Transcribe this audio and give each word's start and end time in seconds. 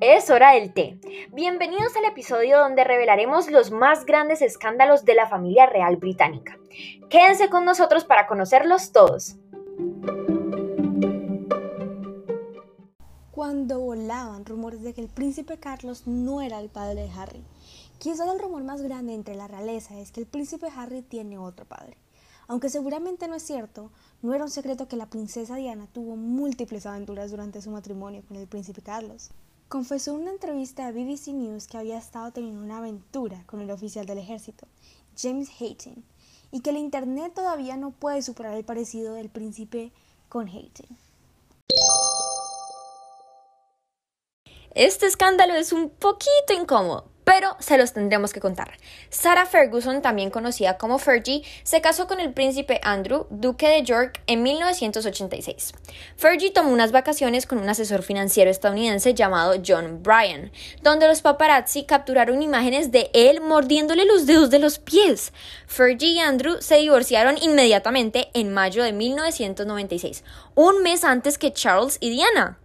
Es 0.00 0.30
hora 0.30 0.52
del 0.52 0.72
té. 0.72 0.98
Bienvenidos 1.30 1.94
al 1.94 2.06
episodio 2.06 2.58
donde 2.58 2.84
revelaremos 2.84 3.50
los 3.50 3.70
más 3.70 4.06
grandes 4.06 4.40
escándalos 4.40 5.04
de 5.04 5.12
la 5.12 5.28
familia 5.28 5.66
real 5.66 5.98
británica. 5.98 6.58
Quédense 7.10 7.50
con 7.50 7.66
nosotros 7.66 8.06
para 8.06 8.26
conocerlos 8.26 8.92
todos. 8.92 9.36
Cuando 13.30 13.78
volaban 13.78 14.46
rumores 14.46 14.80
de 14.80 14.94
que 14.94 15.02
el 15.02 15.08
príncipe 15.08 15.58
Carlos 15.58 16.06
no 16.06 16.40
era 16.40 16.60
el 16.60 16.70
padre 16.70 17.02
de 17.02 17.10
Harry. 17.10 17.44
Quizás 17.98 18.26
el 18.26 18.40
rumor 18.40 18.64
más 18.64 18.80
grande 18.80 19.12
entre 19.12 19.34
la 19.34 19.48
realeza 19.48 20.00
es 20.00 20.12
que 20.12 20.20
el 20.20 20.26
príncipe 20.26 20.68
Harry 20.74 21.02
tiene 21.02 21.36
otro 21.36 21.66
padre. 21.66 21.98
Aunque 22.48 22.70
seguramente 22.70 23.28
no 23.28 23.34
es 23.34 23.42
cierto, 23.42 23.92
no 24.22 24.32
era 24.32 24.44
un 24.44 24.50
secreto 24.50 24.88
que 24.88 24.96
la 24.96 25.10
princesa 25.10 25.56
Diana 25.56 25.86
tuvo 25.92 26.16
múltiples 26.16 26.86
aventuras 26.86 27.30
durante 27.30 27.60
su 27.60 27.70
matrimonio 27.70 28.22
con 28.26 28.38
el 28.38 28.48
príncipe 28.48 28.80
Carlos. 28.80 29.30
Confesó 29.70 30.16
en 30.16 30.22
una 30.22 30.32
entrevista 30.32 30.88
a 30.88 30.90
BBC 30.90 31.28
News 31.28 31.68
que 31.68 31.78
había 31.78 31.96
estado 31.96 32.32
teniendo 32.32 32.60
una 32.60 32.78
aventura 32.78 33.44
con 33.46 33.60
el 33.60 33.70
oficial 33.70 34.04
del 34.04 34.18
ejército, 34.18 34.66
James 35.16 35.48
Hayton, 35.60 36.02
y 36.50 36.60
que 36.60 36.70
el 36.70 36.76
Internet 36.76 37.34
todavía 37.36 37.76
no 37.76 37.92
puede 37.92 38.20
superar 38.20 38.56
el 38.56 38.64
parecido 38.64 39.14
del 39.14 39.28
príncipe 39.28 39.92
con 40.28 40.48
Hayton. 40.48 40.88
Este 44.74 45.06
escándalo 45.06 45.54
es 45.54 45.72
un 45.72 45.88
poquito 45.88 46.52
incómodo, 46.52 47.04
pero 47.30 47.56
se 47.60 47.78
los 47.78 47.92
tendremos 47.92 48.32
que 48.32 48.40
contar. 48.40 48.72
Sarah 49.08 49.46
Ferguson, 49.46 50.02
también 50.02 50.30
conocida 50.30 50.76
como 50.78 50.98
Fergie, 50.98 51.44
se 51.62 51.80
casó 51.80 52.08
con 52.08 52.18
el 52.18 52.32
príncipe 52.32 52.80
Andrew, 52.82 53.28
duque 53.30 53.68
de 53.68 53.84
York, 53.84 54.20
en 54.26 54.42
1986. 54.42 55.70
Fergie 56.16 56.50
tomó 56.50 56.72
unas 56.72 56.90
vacaciones 56.90 57.46
con 57.46 57.58
un 57.58 57.68
asesor 57.68 58.02
financiero 58.02 58.50
estadounidense 58.50 59.14
llamado 59.14 59.62
John 59.64 60.02
Bryan, 60.02 60.50
donde 60.82 61.06
los 61.06 61.22
paparazzi 61.22 61.84
capturaron 61.84 62.42
imágenes 62.42 62.90
de 62.90 63.12
él 63.14 63.40
mordiéndole 63.40 64.06
los 64.06 64.26
dedos 64.26 64.50
de 64.50 64.58
los 64.58 64.80
pies. 64.80 65.32
Fergie 65.68 66.14
y 66.14 66.18
Andrew 66.18 66.56
se 66.60 66.78
divorciaron 66.78 67.38
inmediatamente 67.40 68.30
en 68.34 68.52
mayo 68.52 68.82
de 68.82 68.92
1996, 68.92 70.24
un 70.56 70.82
mes 70.82 71.04
antes 71.04 71.38
que 71.38 71.52
Charles 71.52 71.96
y 72.00 72.10
Diana. 72.10 72.58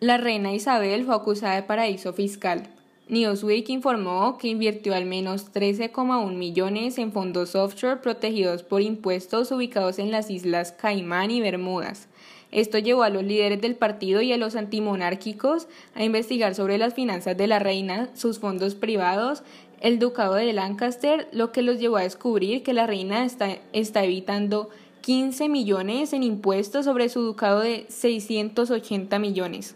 La 0.00 0.16
reina 0.16 0.52
Isabel 0.52 1.04
fue 1.04 1.16
acusada 1.16 1.56
de 1.56 1.64
paraíso 1.64 2.12
fiscal. 2.12 2.68
Newsweek 3.08 3.68
informó 3.70 4.38
que 4.38 4.46
invirtió 4.46 4.94
al 4.94 5.06
menos 5.06 5.52
13,1 5.52 6.36
millones 6.36 6.98
en 6.98 7.10
fondos 7.10 7.56
offshore 7.56 7.96
protegidos 7.96 8.62
por 8.62 8.80
impuestos 8.80 9.50
ubicados 9.50 9.98
en 9.98 10.12
las 10.12 10.30
islas 10.30 10.70
Caimán 10.70 11.32
y 11.32 11.40
Bermudas. 11.40 12.06
Esto 12.52 12.78
llevó 12.78 13.02
a 13.02 13.10
los 13.10 13.24
líderes 13.24 13.60
del 13.60 13.74
partido 13.74 14.22
y 14.22 14.32
a 14.32 14.36
los 14.36 14.54
antimonárquicos 14.54 15.66
a 15.96 16.04
investigar 16.04 16.54
sobre 16.54 16.78
las 16.78 16.94
finanzas 16.94 17.36
de 17.36 17.48
la 17.48 17.58
reina, 17.58 18.08
sus 18.14 18.38
fondos 18.38 18.76
privados, 18.76 19.42
el 19.80 19.98
ducado 19.98 20.34
de 20.34 20.52
Lancaster, 20.52 21.26
lo 21.32 21.50
que 21.50 21.62
los 21.62 21.80
llevó 21.80 21.96
a 21.96 22.02
descubrir 22.02 22.62
que 22.62 22.72
la 22.72 22.86
reina 22.86 23.24
está, 23.24 23.58
está 23.72 24.04
evitando 24.04 24.70
15 25.00 25.48
millones 25.48 26.12
en 26.12 26.22
impuestos 26.22 26.84
sobre 26.84 27.08
su 27.08 27.20
ducado 27.22 27.62
de 27.62 27.86
680 27.88 29.18
millones. 29.18 29.74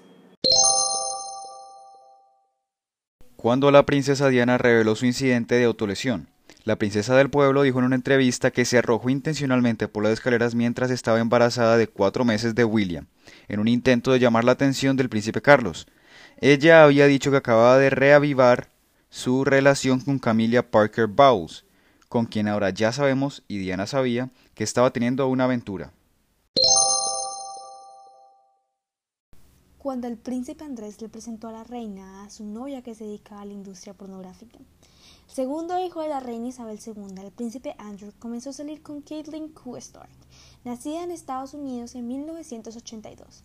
Cuando 3.42 3.72
la 3.72 3.84
princesa 3.84 4.28
Diana 4.28 4.56
reveló 4.56 4.94
su 4.94 5.04
incidente 5.04 5.56
de 5.56 5.64
autolesión, 5.64 6.28
la 6.62 6.76
princesa 6.76 7.16
del 7.16 7.28
pueblo 7.28 7.62
dijo 7.62 7.80
en 7.80 7.86
una 7.86 7.96
entrevista 7.96 8.52
que 8.52 8.64
se 8.64 8.78
arrojó 8.78 9.10
intencionalmente 9.10 9.88
por 9.88 10.04
las 10.04 10.12
escaleras 10.12 10.54
mientras 10.54 10.92
estaba 10.92 11.18
embarazada 11.18 11.76
de 11.76 11.88
cuatro 11.88 12.24
meses 12.24 12.54
de 12.54 12.62
William, 12.62 13.08
en 13.48 13.58
un 13.58 13.66
intento 13.66 14.12
de 14.12 14.20
llamar 14.20 14.44
la 14.44 14.52
atención 14.52 14.96
del 14.96 15.08
príncipe 15.08 15.42
Carlos. 15.42 15.88
Ella 16.40 16.84
había 16.84 17.08
dicho 17.08 17.32
que 17.32 17.38
acababa 17.38 17.78
de 17.78 17.90
reavivar 17.90 18.68
su 19.10 19.44
relación 19.44 19.98
con 19.98 20.20
Camilla 20.20 20.70
Parker 20.70 21.08
Bowles, 21.08 21.64
con 22.08 22.26
quien 22.26 22.46
ahora 22.46 22.70
ya 22.70 22.92
sabemos, 22.92 23.42
y 23.48 23.58
Diana 23.58 23.88
sabía, 23.88 24.30
que 24.54 24.62
estaba 24.62 24.92
teniendo 24.92 25.26
una 25.26 25.46
aventura. 25.46 25.90
Cuando 29.82 30.06
el 30.06 30.16
príncipe 30.16 30.62
Andrés 30.62 31.02
le 31.02 31.08
presentó 31.08 31.48
a 31.48 31.52
la 31.52 31.64
reina 31.64 32.22
a 32.22 32.30
su 32.30 32.44
novia 32.44 32.82
que 32.82 32.94
se 32.94 33.02
dedicaba 33.02 33.40
a 33.40 33.44
la 33.44 33.52
industria 33.52 33.94
pornográfica. 33.94 34.56
El 34.58 35.34
segundo 35.34 35.76
hijo 35.84 36.00
de 36.00 36.08
la 36.08 36.20
reina 36.20 36.46
Isabel 36.46 36.78
II, 36.86 37.20
el 37.20 37.32
príncipe 37.32 37.74
Andrew, 37.78 38.12
comenzó 38.20 38.50
a 38.50 38.52
salir 38.52 38.80
con 38.80 39.02
Caitlin 39.02 39.48
Q. 39.48 39.76
Stark, 39.78 40.12
nacida 40.62 41.02
en 41.02 41.10
Estados 41.10 41.54
Unidos 41.54 41.96
en 41.96 42.06
1982. 42.06 43.42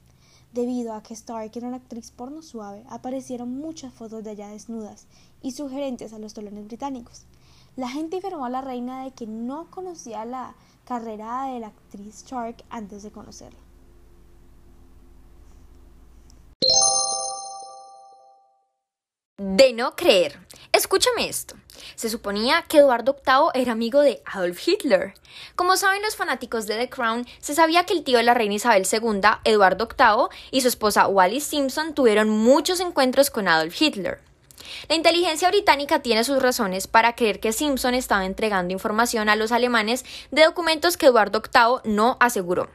Debido 0.54 0.94
a 0.94 1.02
que 1.02 1.16
Stark 1.16 1.50
era 1.56 1.70
una 1.70 1.78
actriz 1.78 2.12
porno 2.12 2.44
suave, 2.44 2.84
aparecieron 2.88 3.58
muchas 3.58 3.92
fotos 3.92 4.24
de 4.24 4.34
ella 4.34 4.50
desnudas 4.50 5.08
y 5.42 5.54
sugerentes 5.54 6.14
a 6.14 6.20
los 6.20 6.36
tolones 6.36 6.68
británicos. 6.68 7.26
La 7.76 7.90
gente 7.90 8.18
informó 8.18 8.46
a 8.46 8.52
la 8.52 8.62
reina 8.62 9.04
de 9.06 9.10
que 9.10 9.26
no 9.26 9.72
conocía 9.72 10.24
la 10.24 10.54
carrera 10.86 11.46
de 11.46 11.62
la 11.62 11.70
actriz 11.70 12.18
Stark 12.18 12.64
antes 12.70 13.02
de 13.02 13.10
conocerla. 13.10 13.58
De 19.40 19.72
no 19.72 19.96
creer. 19.96 20.40
Escúchame 20.72 21.30
esto. 21.30 21.56
Se 21.94 22.10
suponía 22.10 22.64
que 22.64 22.80
Eduardo 22.80 23.16
VIII 23.24 23.62
era 23.62 23.74
amigo 23.74 24.02
de 24.02 24.20
Adolf 24.26 24.68
Hitler. 24.68 25.14
Como 25.56 25.78
saben 25.78 26.02
los 26.02 26.16
fanáticos 26.16 26.66
de 26.66 26.76
The 26.76 26.90
Crown, 26.90 27.28
se 27.40 27.54
sabía 27.54 27.84
que 27.84 27.94
el 27.94 28.04
tío 28.04 28.18
de 28.18 28.24
la 28.24 28.34
reina 28.34 28.56
Isabel 28.56 28.88
II, 28.92 29.22
Eduardo 29.44 29.88
VIII, 29.88 30.36
y 30.50 30.62
su 30.62 30.70
esposa 30.70 31.08
Wallis 31.08 31.44
Simpson 31.44 31.94
tuvieron 31.94 32.30
muchos 32.30 32.80
encuentros 32.80 33.30
con 33.30 33.48
Adolf 33.48 33.80
Hitler. 33.80 34.22
La 34.90 34.96
inteligencia 34.96 35.50
británica 35.50 36.02
tiene 36.02 36.24
sus 36.24 36.42
razones 36.42 36.88
para 36.88 37.14
creer 37.14 37.40
que 37.40 37.54
Simpson 37.54 37.94
estaba 37.94 38.26
entregando 38.26 38.74
información 38.74 39.30
a 39.30 39.36
los 39.36 39.52
alemanes 39.52 40.04
de 40.32 40.46
documentos 40.46 40.98
que 40.98 41.06
Eduardo 41.06 41.44
VIII 41.44 41.94
no 41.94 42.18
aseguró 42.20 42.72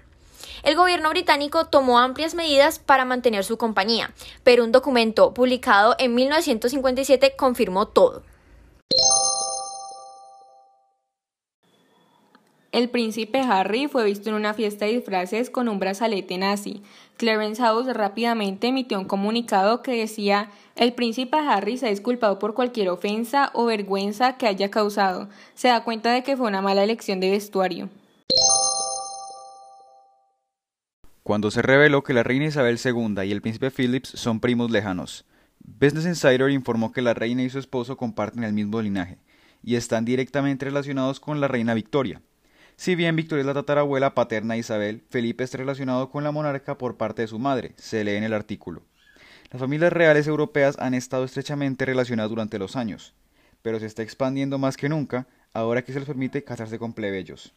el 0.62 0.76
gobierno 0.76 1.10
británico 1.10 1.66
tomó 1.66 1.98
amplias 1.98 2.34
medidas 2.34 2.78
para 2.78 3.04
mantener 3.04 3.44
su 3.44 3.56
compañía, 3.58 4.12
pero 4.44 4.64
un 4.64 4.72
documento 4.72 5.34
publicado 5.34 5.96
en 5.98 6.14
1957 6.14 7.34
confirmó 7.36 7.88
todo. 7.88 8.22
El 12.72 12.88
príncipe 12.88 13.40
Harry 13.40 13.86
fue 13.86 14.06
visto 14.06 14.30
en 14.30 14.34
una 14.34 14.54
fiesta 14.54 14.86
de 14.86 14.92
disfraces 14.92 15.50
con 15.50 15.68
un 15.68 15.78
brazalete 15.78 16.38
nazi. 16.38 16.82
Clarence 17.18 17.60
House 17.60 17.92
rápidamente 17.92 18.68
emitió 18.68 18.98
un 18.98 19.04
comunicado 19.04 19.82
que 19.82 19.92
decía 19.92 20.50
el 20.74 20.94
príncipe 20.94 21.36
Harry 21.36 21.76
se 21.76 21.86
ha 21.86 21.90
disculpado 21.90 22.38
por 22.38 22.54
cualquier 22.54 22.88
ofensa 22.88 23.50
o 23.52 23.66
vergüenza 23.66 24.38
que 24.38 24.46
haya 24.46 24.70
causado. 24.70 25.28
Se 25.54 25.68
da 25.68 25.84
cuenta 25.84 26.12
de 26.12 26.22
que 26.22 26.34
fue 26.34 26.48
una 26.48 26.62
mala 26.62 26.82
elección 26.82 27.20
de 27.20 27.30
vestuario. 27.30 27.90
Cuando 31.22 31.50
se 31.52 31.62
reveló 31.62 32.02
que 32.02 32.14
la 32.14 32.24
reina 32.24 32.46
Isabel 32.46 32.80
II 32.84 33.22
y 33.24 33.30
el 33.30 33.42
príncipe 33.42 33.70
Phillips 33.70 34.08
son 34.08 34.40
primos 34.40 34.70
lejanos. 34.70 35.24
Business 35.60 36.06
Insider 36.06 36.50
informó 36.50 36.90
que 36.90 37.02
la 37.02 37.14
reina 37.14 37.42
y 37.42 37.50
su 37.50 37.60
esposo 37.60 37.96
comparten 37.96 38.42
el 38.42 38.52
mismo 38.52 38.82
linaje 38.82 39.18
y 39.62 39.76
están 39.76 40.04
directamente 40.04 40.64
relacionados 40.64 41.20
con 41.20 41.40
la 41.40 41.46
reina 41.46 41.74
Victoria. 41.74 42.20
Si 42.74 42.96
bien 42.96 43.14
Victoria 43.14 43.42
es 43.42 43.46
la 43.46 43.54
tatarabuela 43.54 44.14
paterna 44.14 44.54
de 44.54 44.60
Isabel, 44.60 45.04
Felipe 45.10 45.44
está 45.44 45.58
relacionado 45.58 46.10
con 46.10 46.24
la 46.24 46.32
monarca 46.32 46.76
por 46.76 46.96
parte 46.96 47.22
de 47.22 47.28
su 47.28 47.38
madre, 47.38 47.74
se 47.76 48.02
lee 48.02 48.16
en 48.16 48.24
el 48.24 48.32
artículo. 48.32 48.82
Las 49.52 49.60
familias 49.60 49.92
reales 49.92 50.26
europeas 50.26 50.76
han 50.80 50.94
estado 50.94 51.24
estrechamente 51.24 51.84
relacionadas 51.84 52.30
durante 52.30 52.58
los 52.58 52.74
años, 52.74 53.14
pero 53.60 53.78
se 53.78 53.86
está 53.86 54.02
expandiendo 54.02 54.58
más 54.58 54.76
que 54.76 54.88
nunca 54.88 55.28
ahora 55.52 55.84
que 55.84 55.92
se 55.92 56.00
les 56.00 56.08
permite 56.08 56.42
casarse 56.42 56.78
con 56.78 56.94
plebeyos. 56.94 57.54